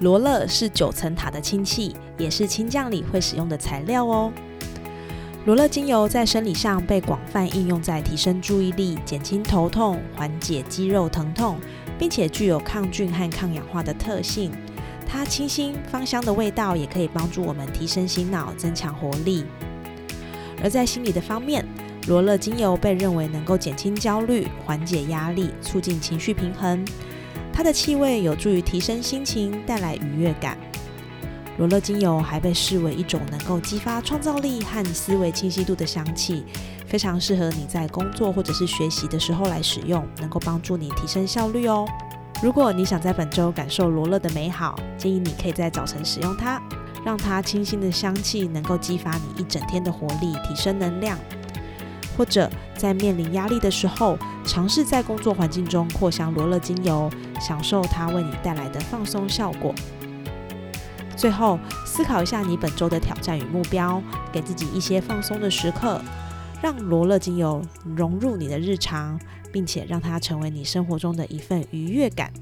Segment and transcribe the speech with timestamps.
[0.00, 4.32] 罗勒是九层塔的亲戚，也是清酱里会使用的材料哦。
[5.46, 11.58] 罗勒精油在生理上被广泛应用在提升注意力、减轻头痛、缓解肌肉疼痛，
[11.98, 14.50] 并且具有抗菌和抗氧化的特性。
[15.06, 19.44] 它清新芳香的味道也可以帮助我们提升心脑、增强活力。
[20.62, 21.64] 而在心理的方面，
[22.08, 26.82] 罗勒精油被认为能够减轻焦虑、缓解压力、促进情绪平衡。
[27.54, 30.58] 它的气味有助于提升心情，带来愉悦感。
[31.56, 36.44] 罗勒精油还被视为一种能够激发创造力和思维清晰度的香气，
[36.84, 41.86] 非常适合你在工作或者是学习的时候来使用，能够帮助你提升效率哦。
[42.42, 46.60] 如果你想在本周感受罗勒的美好，建议你可以在早晨使用它，
[47.04, 51.16] 让它清新的香气能够激发你一整天的活力，提升能量。
[52.16, 59.74] 或者在面临压力的时候，尝试在工作环境中扩香罗勒精油，享受它为你带来的放松效果。
[61.16, 66.00] 最后，思考一下你本周的挑战与目标，给自己一些放松的时刻，
[66.60, 67.62] 让罗勒精油
[67.96, 69.18] 融入你的日常，
[69.50, 72.32] 并且让它成为你生活中的一份愉悦感。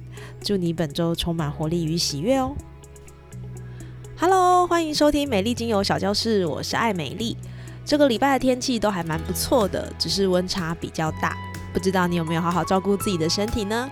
[0.41, 2.55] 祝你本周充满活力与喜悦哦
[4.19, 7.36] ！Hello，欢迎收听美丽精油小教室，我是爱美丽。
[7.84, 11.36] 这个礼拜的天气都还蛮不错的，只是温差比较大。
[11.73, 13.89] 不知道你有没有好好照顾自己的身体呢？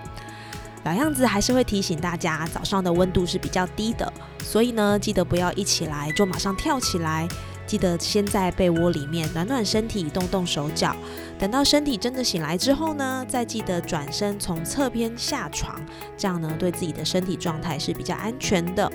[0.84, 4.10] 老样子还是会提醒大家，早上的温度是比较低的，
[4.42, 7.28] 所以呢，记得不要一起来就马上跳起来，
[7.66, 10.96] 记得先在被窝里面暖暖身体，动动手脚。
[11.38, 15.78] 等到身体真的醒来之后呢，再记得转身从侧边下床，
[16.16, 18.90] 这样呢，对自己的身体状态是比较安全的。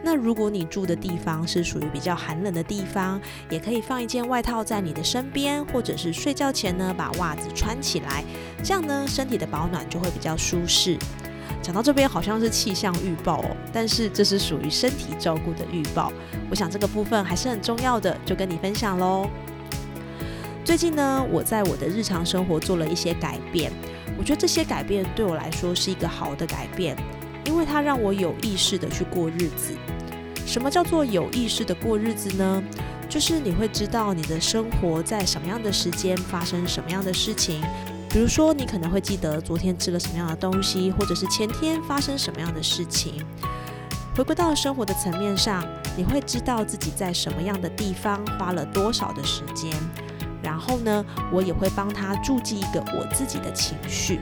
[0.00, 3.20] 那如果你住的地方是属于比较寒冷的地方，
[3.50, 8.24] 也可以放一件外套在你的身边，或者是睡觉前呢把袜子穿起来，
[8.62, 10.96] 这样呢身体的保暖就会比较舒适。
[11.60, 16.12] 讲到这边好像是气象预报哦，但是这是属于身体照顾的预报，
[16.48, 19.28] 我想这个部分还是很重要的，就跟你分享喽。
[20.64, 23.72] 最近呢，我在我的日常生活做了一些改变，
[24.16, 26.96] 我觉得这些改变对我来说是一个好的改变。
[27.44, 29.72] 因为它让我有意识的去过日子。
[30.48, 32.62] 什么叫做有意识的过日子呢？
[33.06, 37.60] 就是你会知道你的生活在什么样的时间发生什么样的事情。
[38.08, 43.22] 比如说，你可能会记得昨天吃了什么样的东西，或者是前天发生什么样的事情。
[44.16, 45.62] 回归到生活的层面上，
[45.94, 49.70] 你会知道自己在什么样的地方花了多少的时间。
[50.42, 54.18] 然后呢，我也会帮他注记一个我自己的情绪。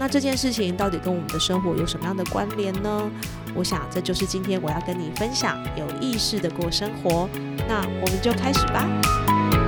[0.00, 3.10] 那这件事情到底跟我们的生活有什么样的关联呢？
[3.54, 7.28] 我想这就是今天我要跟你分享有意识的过生活。
[7.68, 9.67] 那我们就开始吧。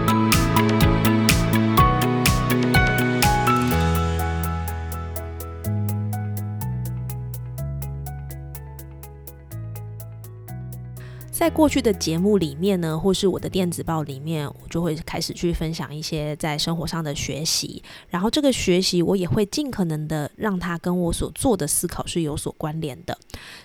[11.41, 17.83] 在过去的节目里面呢，或是我的电子报里面，我就会开始去分享一些在生活上的学习。
[18.11, 23.17] 然后这个学习，我也会尽可能的让它跟我所做的思考是有所关联的。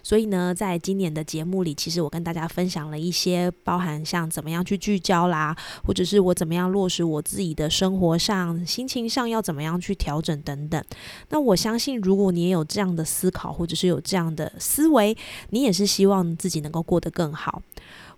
[0.02, 5.54] 所以呢，在今年的节目里，其实我跟大家分享了一些包含像怎么样去聚焦啦，
[5.86, 10.82] 或者是我怎么样落实我自己的生活上、心情上要怎么样去调整等等。
[11.28, 15.18] 那我相信，如果你也有这样的思考，或者是有这样的思维，
[15.50, 17.62] 你也是希望自己能够过得更好。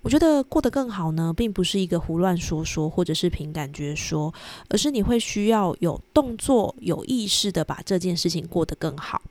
[0.04, 4.34] 我觉得过得更好呢，并不是一个胡乱说说，或者是凭感觉说，
[4.70, 9.22] 而是你会需要有动作、有意识的把这件事情过得更好。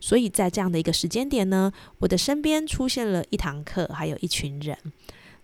[0.00, 4.76] 所以在这样的一个时间点呢，我的身边出现了一堂课，还有一群人。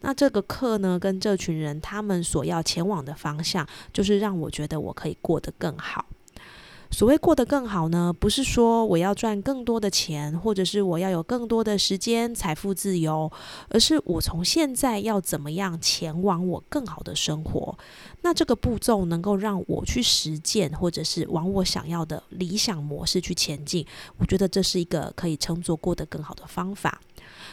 [0.01, 6.07] 那这个课呢，跟这群人他们所要前往的方向，就是让我觉得我可以过得更好。
[6.93, 13.33] 所谓过得更好呢，不是说我要赚更多的钱，或者是我要有更多的时间、财富自由，
[13.71, 17.77] 而是我从现在要怎么样前往我更好的生活。
[18.21, 23.85] 那这个步骤能够让我去实践，或者是往我想要的理想模式去前进，
[24.19, 27.01] 我觉得这是一个可以称作过得更好的方法。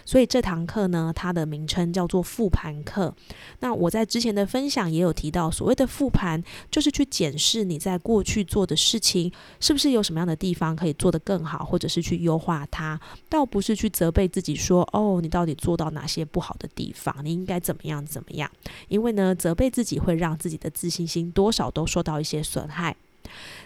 [0.09, 3.13] 所以这堂课呢，它的名称叫做复盘课。
[3.59, 18.49] 那我在之前的分享也有提到，所谓的复盘，就是去检视你在过去做的事情，是不是有什么样的地方可以做得更好，或者是去优化它，倒不是去责备自己说，哦，你到底做到哪些不好的地方，你应该怎么样怎么样？
[18.87, 22.95] 因为呢，责备自己会让自己的自信心多少都受到一些损害。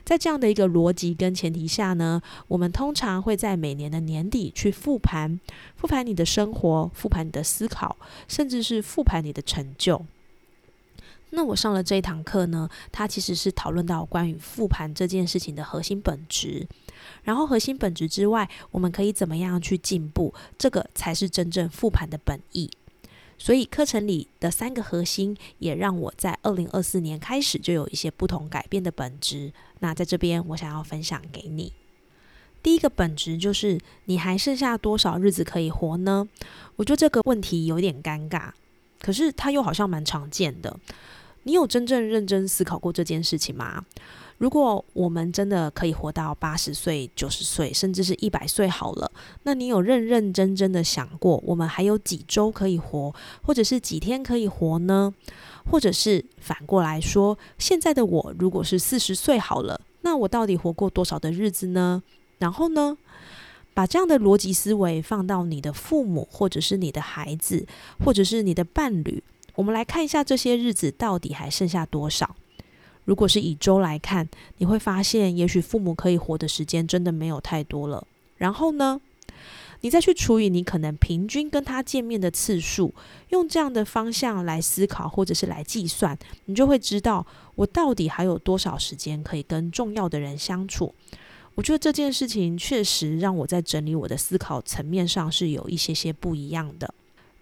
[0.03, 5.39] 在这样的一个逻辑跟前提下呢，我们通常会在每年的年底去复盘，
[5.75, 7.95] 复盘你的生活，复盘你的思考，
[8.27, 10.05] 甚至是复盘你的成就。
[11.29, 16.67] 那我上了这一堂课呢，它其实是讨论到关于复盘这件事情的核心本质，
[17.23, 22.69] 然后核心本质之外，我们可以怎么样去进步，这个才是真正复盘的本意。
[23.37, 29.51] 所以课程里的三个核心，也让我在二零二四年开始就有一些不同改变的本质。
[29.79, 31.73] 那在这边，我想要分享给你。
[32.61, 36.27] 第一个本质就是，你还剩下多少日子可以活呢？
[36.77, 38.51] 我觉得这个问题有点尴尬，
[39.01, 40.79] 可是它又好像蛮常见的。
[41.43, 43.83] 你有真正认真思考过这件事情吗？
[44.39, 49.09] 如果我们真的可以活到八十岁、九十岁，甚至是一百岁好了，
[49.43, 53.13] 那你有认认真真的想过，我们还有几周可以活，
[53.43, 55.13] 或者是几天可以活呢？
[55.71, 62.03] 或者是反过来说，现在的我如果是四十岁好了，那我到底活过多少的日子呢？
[62.39, 62.97] 然后呢，
[63.73, 67.65] 把这样的逻辑思维放到你的父母，或者是你的孩子，
[68.03, 69.23] 或者是你的伴侣，
[69.55, 72.35] 我们来看一下这些日子到底还剩下多少。
[73.05, 74.27] 如果是以周来看，
[74.57, 78.07] 你会发现，也许父母可以活的时间真的没有太多了。
[78.37, 78.99] 然后呢，
[79.81, 82.93] 你再去除以你可能平均跟他见面的次数，
[83.29, 90.95] 用这样的方向来思考，或者是来计算，你就会知道我到底还有多少时间可以跟重要的人相处。
[91.55, 96.91] 我觉得这件事情确实让我在整理我的思考层面上是有一些些不一样的。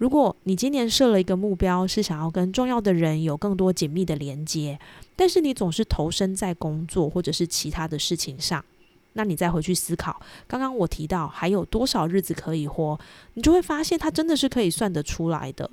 [0.02, 4.80] 如果你今年设了一个目标，是想要跟重要的人有更多紧密的连接，
[5.16, 8.66] 但是你总是投身在工作或者是其他的事情上，
[9.14, 13.00] 那你再回去思考，刚刚我提到还有多少日子可以活，
[13.36, 15.70] 你就会发现它真的是可以算得出来的。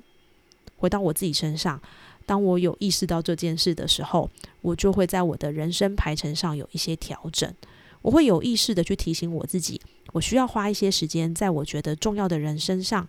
[0.77, 1.81] 回到我自己身上，
[2.27, 4.29] 当我有意识到这件事的时候，
[4.61, 7.51] 我就会在我的人生排程上有一些调整，
[8.03, 9.81] 我会有意识的去提醒我自己，
[10.13, 13.07] 我需要花一些时间在我觉得重要的人身上。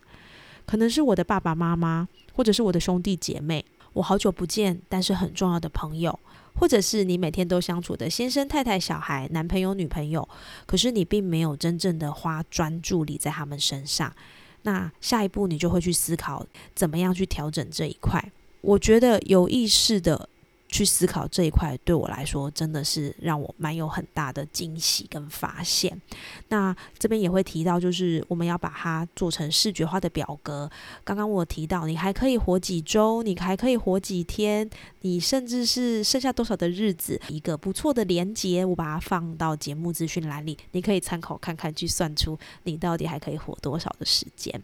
[0.71, 6.17] 可能是我的爸爸妈妈，或者是我的兄弟姐妹，我好久不见但是很重要的朋友，
[6.55, 10.29] 或者是你每天都相处的先生、太太、小孩、男朋友、女朋友，
[10.67, 14.15] 可是你并没有真正的花专注力在他们身上。
[14.63, 18.25] 那下一步你就会去思考，怎么样去调整这一块。
[18.61, 20.29] 我觉得有意识的。
[20.71, 26.01] 去思考这一块，对我来说真的是让我蛮有很大的惊喜跟发现。
[26.49, 30.71] 那这边也会提到，就是我们要把它做成视觉化的表格。
[31.03, 34.69] 刚刚我提到，你还可以活几周，你还可以活几天，
[35.01, 44.63] 你甚至是剩下多少的日子，一个不错的连接，我把它放到节目资讯栏里，你可以参考看看，去算出你到底还可以活多少的时间。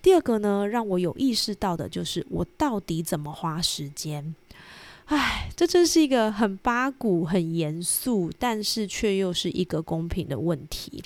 [0.00, 4.36] 第二个呢，让我有意识到的就是我到底怎么花时间。
[5.08, 11.02] 唉，这真是一个很八股、很严肃，但是却又是一个公平的问题。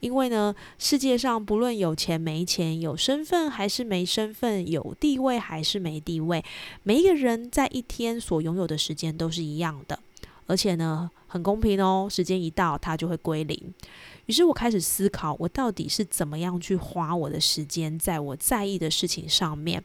[0.00, 6.44] 因为呢，世界上不论有钱没钱、有身份还是没身份、有地位还是没地位，
[6.82, 9.96] 每一个人在一天所拥有的时间都是一样的，
[10.46, 12.08] 而且呢，很公平哦。
[12.10, 13.56] 时间一到，它就会归零。
[14.26, 19.82] 于是我开始思考，我到底是怎么样去花我的时间在我在意的事情上面。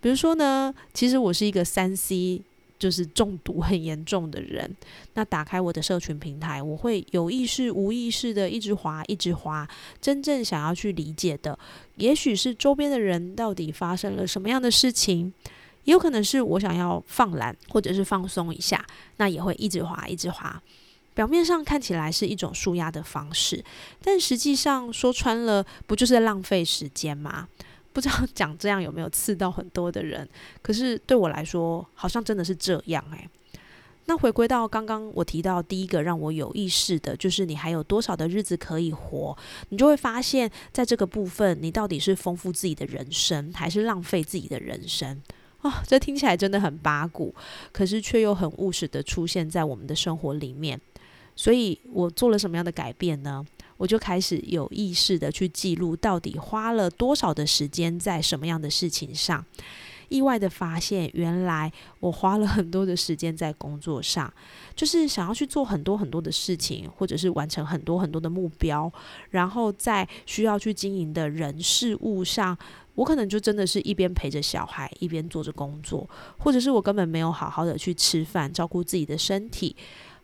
[0.00, 2.42] 比如说呢，其实我是一个三 C。
[2.80, 4.74] 就是中毒很严重的人，
[5.12, 9.68] 那打开我的社群平台，我会有意识、无意识的一直滑、一直滑。
[10.00, 11.56] 真正想要去理解的，
[11.96, 15.30] 也许是周边的人到底发生了什么样的事情，
[15.84, 18.82] 也有可能是我想要放懒或者是放松一下，
[19.18, 20.60] 那也会一直滑、一直滑。
[21.12, 23.62] 表面上看起来是一种舒压的方式，
[24.02, 27.46] 但实际上说穿了，不就是浪费时间吗？
[27.92, 30.28] 不知道 讲这样有没有刺到很多的人，
[30.62, 33.28] 可是对我来说，好像真的是这样诶。
[34.06, 39.36] 那回归到刚刚我提到第一个让我有意识的，就是你还有多少的日子可以活，
[39.68, 45.22] 你就会发现，在这个部分，你到底是丰富自己的人生，还是浪费自己的人生
[45.60, 45.82] 啊？
[45.86, 47.32] 这听起来真的很八股，
[47.70, 50.80] 可是却又很务实的出现在我们的生活里面。
[51.36, 53.46] 所以我做了什么样的改变呢？
[53.80, 59.42] 我就开始有意识的去记录，到底花了多少的时间在什么样的事情上。
[60.10, 64.30] 意外的发现，原来我花了很多的时间在工作上，
[64.76, 68.92] 就是想要去做很多很多的事情，或者是完成很多很多的目标，
[69.30, 72.54] 然后在需要去经营的人事物上，
[72.96, 76.06] 我可能就真的是一边陪着小孩，一边做着工作，
[76.36, 79.74] 或者是我根本没有好好的去吃饭，照顾自己的身体，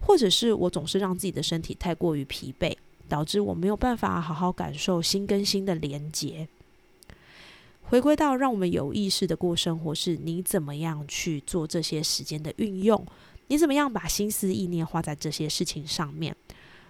[0.00, 2.76] 或者是我总是让自己的身体太过于疲惫。
[3.08, 6.48] 导致我没有办法好好感受心跟心的连接。
[7.88, 13.06] 回归到让我们有意识的过生活，是你怎么样去做这些时间的运用？
[13.46, 16.34] 你怎么样把心思意念花在这些事情上面？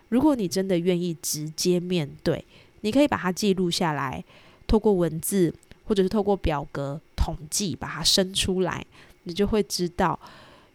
[0.09, 2.43] 如果你真的愿意直接面对，
[2.81, 4.25] 你可以把它记录下来，
[4.67, 5.53] 透过文字
[5.85, 8.87] 或者是透过表格统计把它生出来，
[9.25, 10.19] 你就会知道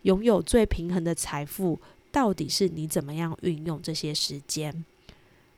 [0.03, 1.79] 拥有最平衡的财富
[2.11, 4.85] 到底是你怎么样运用这些时间。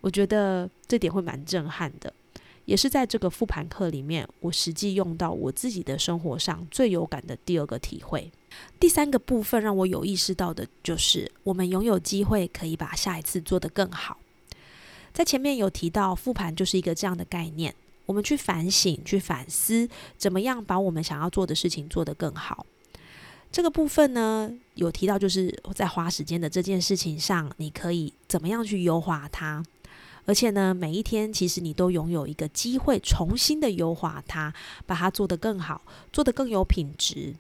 [0.04, 2.14] 我觉得这点会蛮震撼的，
[2.66, 8.30] 也是在这个复盘课里面，我实际用到我自己的生活上最有感的第二个体会。
[8.78, 14.18] 第三个部分让我有意识到的就是，我们拥有机会可以把下一次做得更好。
[15.14, 17.74] 在前面有提到，复盘就是一个这样的概念，
[18.06, 22.66] 我们去反省、去反思，怎么样把我们想要做的事情做得更好。
[23.50, 29.64] 这个部分呢，有提到就是在花时间的这件事情上，你可以怎么样去优化它。
[30.26, 34.54] 而且呢，每一天其实你都拥有一个机会，重新的优化它，
[34.86, 37.34] 把它做得更好，做得更有品质。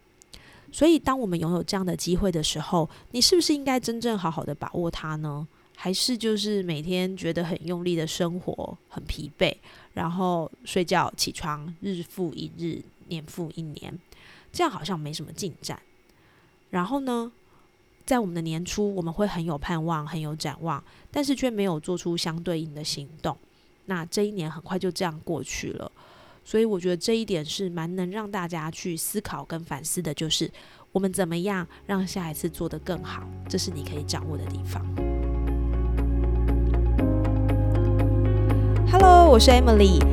[0.72, 5.48] 所以，当我们拥有这样的机会的时候，你是不是应该真正好好的把握它呢？
[5.76, 9.56] 还是就是每天觉得很用力的生活，很疲惫，
[9.94, 13.98] 然后睡觉起床，日复一日，年复一年，
[14.52, 15.80] 这样好像没什么进展。
[16.70, 17.32] 然后呢？
[18.06, 23.38] 在我们的年初，我们会很有盼望，很有展望，但是却没有做出相对应的行动。
[23.86, 25.90] 那这一年很快就这样过去了，
[26.44, 30.52] 所以我觉得这一点是蛮能让大家去思考跟反思的，就是
[30.92, 34.86] 我们怎么样让下一次做得更好，这是你可以掌握的地方。
[38.92, 40.13] Hello，我是 Emily。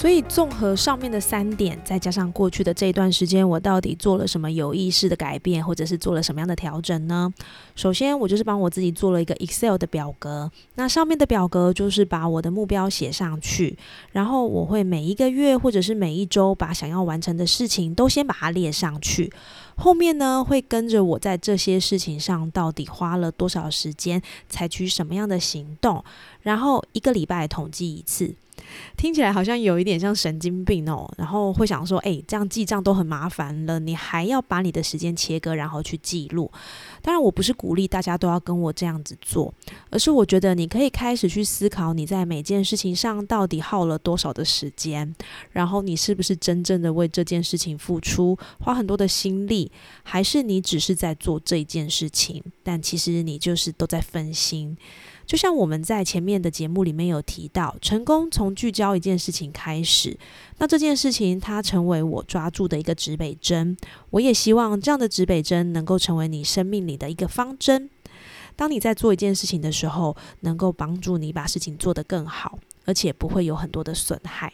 [0.00, 7.30] 所以，综合上面的三点，再加上过去的这一段时间，我到底做了什么有意识的改变，或者是做了什么样的调整呢？
[7.76, 10.50] 首先，我就是帮我自己做了一个 Excel 的表格。
[10.76, 13.76] 那上面的表格就是把我的目标写上去，
[14.12, 19.30] 然后我会每一个月或者是每一周把想要完成的事情都先把它列上去。
[19.76, 26.02] 后面呢，会跟着我在这些事情上到底花了多少时间，采取什么样的行动，
[26.40, 28.34] 然后一个礼拜统计一次。
[28.96, 36.50] 听起来好像有一点像神经病哦，然后会想说，哎，这样记账都很麻烦了，你还要把你的时间切割，然后去记录。
[37.02, 39.52] 当然，我不是鼓励大家都要跟我这样子做，
[39.90, 45.14] 而是我觉得你可以开始去思考，你在每件事情上到底耗了多少的时间，
[45.50, 49.70] 然后你是不是真正的为这件事情付出，花很多的心力，
[50.02, 54.76] 还是你只是在做这一件事情，但其实你就是都在分心。
[55.30, 60.18] 就像我们在前面的节目里面有提到，成功从聚焦一件事情开始。
[60.58, 63.76] 那这件事情它成为我抓住的一个指北针，
[64.10, 67.88] 我也希望这样的指北针能够成为你生命里的一个方针。
[68.56, 72.58] 当你在做一件事情的时候，能够帮助你把事情做得更好，
[72.90, 74.52] 而且不会有很多的损害。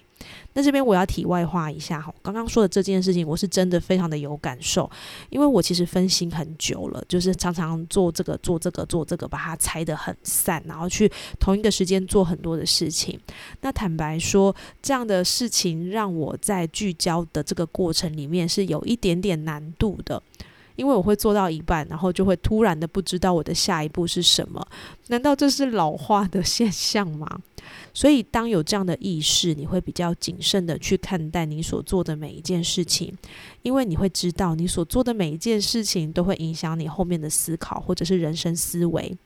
[0.53, 4.91] 那这边我要题外话一下哈，刚刚说的这件事情，我是真的非常的有感受，
[5.31, 13.19] 因为我其实分心很久了，就是常常做这个做这个做这个，把它拆得很散，然后去同一个时间做很多的事情。
[13.63, 20.23] 那坦白说，这样的事情让我在聚焦的这个过程里面是有一点点难度的。
[20.77, 24.63] 因为我会做到一半，然后就会突然的不知道我的下一步是什么。
[25.07, 27.27] 难道这是老化的现象吗？
[27.95, 33.13] 所以当有这样的意识，你会比较谨慎的去看待你所做的每一件事情，
[33.63, 39.17] 因为你会知道你所做的每一件事情都会影响你后面的思考或者是人生思维。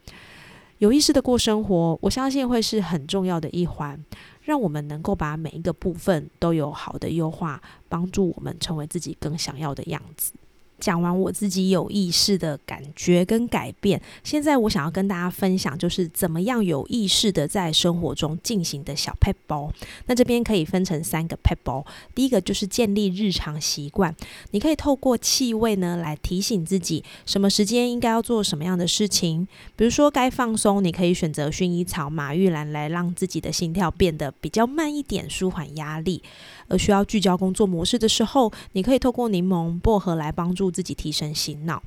[0.78, 4.02] 有意识的过生活，我相信会是很重要的一环，
[4.42, 10.32] 让我们能够把每一个部分都有好的优化，帮助我们成为自己更想要的样子。
[10.80, 19.70] 讲完我自己有意识的感觉跟改变，现在我想要跟大家分享，就是怎么样有意识的在生活中进行的小 p e 包。
[20.06, 21.84] 那这边可以分成三个 p e 包，
[22.14, 24.14] 第一个就是建立日常习惯，
[24.52, 29.46] 你可以透过气味呢来提醒自己什么时间应该要做什么样的事情。
[29.76, 36.22] 比如说该放松，你可以选择薰衣草、马玉兰来让自己的心跳变得比较慢一点，舒缓压力。
[36.70, 41.82] 而需要聚焦工作模式的时候，你可以透过柠檬、薄荷来帮助自己提神醒脑。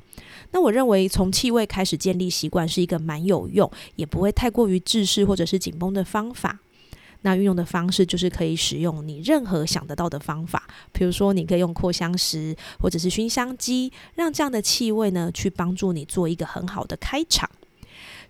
[0.52, 6.60] 那我认为从气味开始建立习惯是一个蛮有用，也不会太过于制式或者是紧绷的方法。
[7.22, 17.50] 那运用的方式就是可以使用你任何想得到的方法，比如说你可以用扩香石或者是熏香机，让这样的气味呢去帮助你做一个很好的开场。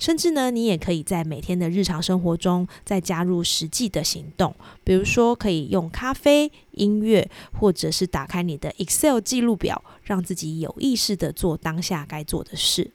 [0.04, 12.92] 甚至呢，你也可以在每天的日常生活中再加入实际的行动，比如说可以用咖啡、音乐，或者是打开你的 Excel 记录表，让自己有意识的做当下该做的事。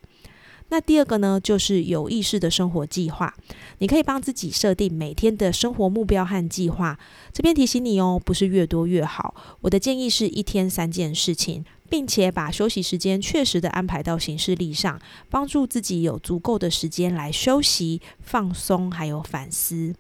[0.68, 3.34] 那第二个呢，就是有意识的生活计划，
[3.78, 6.98] 你可以帮自己设定每天的生活目标和计划。
[7.32, 11.64] 这边提醒你哦，不是越多越好，我的建议是一天三件事情。
[11.88, 19.94] 并且把休息时间确实的安排到行事历上，帮助自己有足够的时间来休息、放松，还有反思。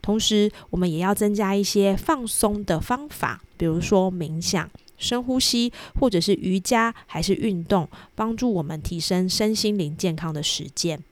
[0.00, 11.02] 同时，我们也要增加一些放松的方法，比如说冥想、深呼吸，或者是瑜伽，还是运动，帮助我们提升身心灵健康的实践。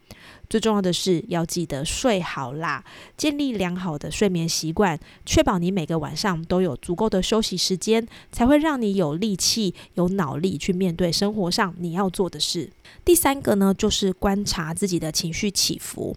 [0.50, 2.84] 最重要的是要记得睡好啦，
[3.16, 12.68] 建立良好的睡眠习惯，确保你每个晚上都有足够的休息时间，才会让你有力气、有脑力去面对生活上你要做的事。
[13.04, 16.16] 第三个呢，就是观察自己的情绪起伏。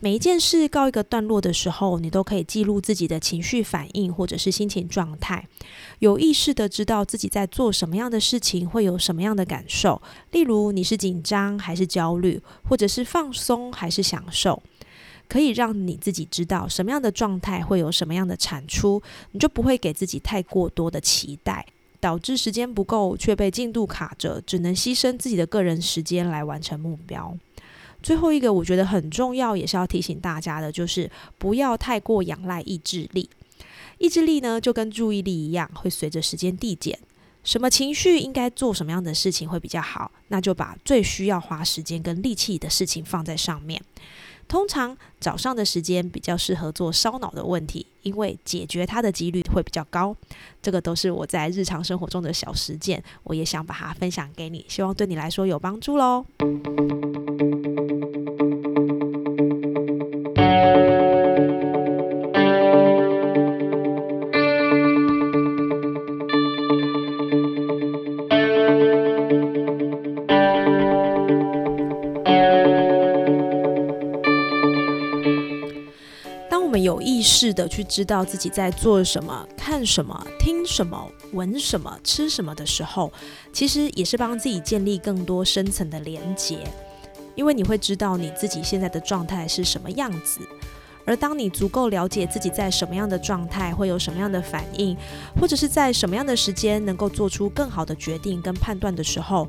[0.00, 5.46] 每一件事告一个段落的时候，你都可以记录自己的情绪反应或者是心情状态，
[6.00, 10.00] 有意识的知道自己在做什么样的事情会有什么样的感受。
[10.32, 14.62] 例如，你是紧张还是焦虑，或者是放松还是享受，
[15.28, 21.64] 可以让你自己知道什么样的状态会有什么样的产出，你就不会给自己太过多的期待，
[22.02, 27.38] 导致时间不够却被进度卡着，只能牺牲自己的个人时间来完成目标。
[28.02, 33.30] 最后一个我觉得很重要，也是要提醒大家的，就是不要太过仰赖意志力。
[33.98, 36.98] 意志力呢，就跟注意力一样，会随着时间递减。
[37.44, 43.80] 什么情绪应该做什么样的事情会比较好，那就把最需要花时间跟力气的事情放在上面。
[44.48, 50.14] 通常早上的时间比较适合做烧脑的问题，因为解决它的几率会比较高。
[50.60, 56.24] 这个都是我在日常生活中的小实践，我也想把它分享给你，希望对你来说有帮助喽。
[77.02, 83.12] 意识的去知道自己在做什么、看什么、听什么、闻什么、吃什么的时候，
[83.52, 86.58] 其实也是帮自己建立更多深层的连结，
[87.34, 90.40] 因为你会知道你自己现在的状态是什么样子。
[91.04, 94.96] 而当你足够了解自己在什么样的状态，会有什么样的反应，
[95.40, 99.48] 或者是在什么样的时间能够做出更好的决定跟判断的时候，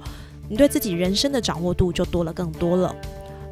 [0.49, 2.95] 你对自己人生的掌握度就多了更多了。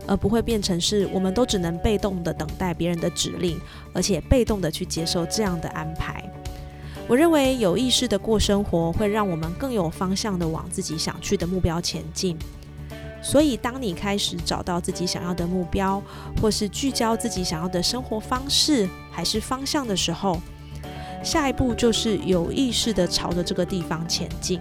[0.08, 3.60] 而不会变成是我们都只能被动的等待别人的指令，
[3.94, 6.24] 而且被动的去接受这样的安排。
[7.08, 12.38] 我认为有意识的过生活，会让我们更有方向的往自己想去的目标前进。
[13.24, 16.02] 所以，当你开始找到自己想要的目标，
[16.42, 20.42] 或是聚焦自己想要的生活方式还是方向的时候，
[21.24, 24.60] 下一步就是有意识的朝着这个地方前进。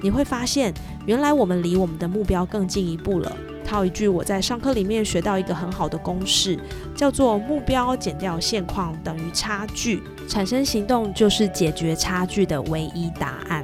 [0.00, 0.72] 你会发现，
[1.06, 3.36] 原来我们离我们的目标更进一步了。
[3.68, 6.58] 套一句我在上课里面学到一个很好的公式，
[6.96, 13.62] 叫做目标减掉现况等于差距，产生行动就是解决差距的唯一答案。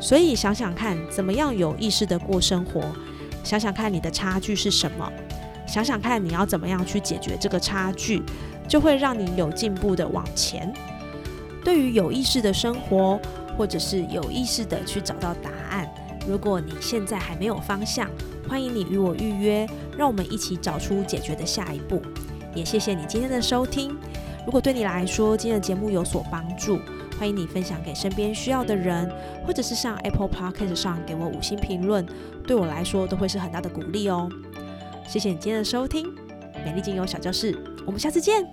[0.00, 2.82] 所以想想看，怎么样有意识的过生活？
[3.44, 5.08] 想想看你的差距是什么？
[5.68, 8.20] 想想看你要怎么样去解决这个差距，
[8.66, 10.72] 就会让你有进步的往前。
[11.62, 13.20] 对于有意识的生活，
[13.56, 15.88] 或者是有意识的去找到答案，
[16.28, 18.08] 如果你现在还没有方向。
[18.48, 22.00] 欢迎你与我预约，让我们一起找出解决的下一步。
[22.54, 23.94] 也谢谢你今天的收听。
[24.46, 26.78] 如果对你来说今天的节目有所帮助，
[27.18, 29.06] 欢迎你分享给身边需要的人，
[29.46, 32.06] 或者是上 Apple Podcast 上给我五星评论，
[32.46, 34.30] 对我来说都会是很大的鼓励哦。
[35.06, 36.10] 谢谢你今天的收听，
[36.64, 38.48] 美丽精油小教室，我们下次见。